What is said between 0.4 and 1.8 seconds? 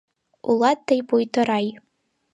Улат тый пуйто рай.